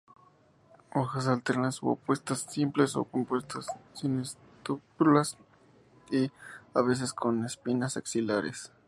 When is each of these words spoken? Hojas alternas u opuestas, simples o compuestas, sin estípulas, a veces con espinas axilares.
Hojas 0.93 1.27
alternas 1.33 1.77
u 1.83 1.89
opuestas, 1.91 2.39
simples 2.53 2.95
o 3.01 3.03
compuestas, 3.03 3.67
sin 3.93 4.19
estípulas, 4.21 5.37
a 6.73 6.81
veces 6.81 7.13
con 7.13 7.45
espinas 7.45 7.97
axilares. 7.97 8.71